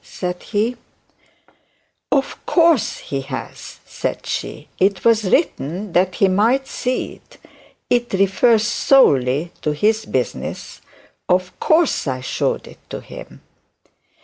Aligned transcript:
said 0.03 0.41
he. 0.41 0.75
'Of 2.11 2.43
course 2.47 2.97
he 2.97 3.21
has,' 3.21 3.77
said 3.85 4.25
she; 4.25 4.67
'it 4.79 5.05
was 5.05 5.25
written 5.25 5.91
that 5.93 6.15
he 6.15 6.27
might 6.27 6.65
see 6.67 7.13
it. 7.13 7.37
It 7.87 8.11
refers 8.19 8.65
solely 8.65 9.51
to 9.61 9.73
his 9.73 10.07
business 10.07 10.81
of 11.29 11.59
course 11.59 12.07
I 12.07 12.21
showed 12.21 12.67
it 12.67 12.79
to 12.89 13.01
him.' 13.01 13.41